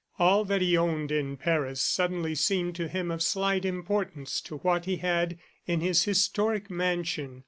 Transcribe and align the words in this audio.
All 0.17 0.43
that 0.45 0.61
he 0.61 0.75
owned 0.75 1.11
in 1.11 1.37
Paris 1.37 1.79
suddenly 1.79 2.33
seemed 2.33 2.73
to 2.77 2.87
him 2.87 3.11
of 3.11 3.21
slight 3.21 3.65
importance 3.65 4.41
to 4.45 4.57
what 4.57 4.85
he 4.85 4.95
had 4.97 5.37
in 5.67 5.79
his 5.81 6.05
historic 6.05 6.71
mansion. 6.71 7.39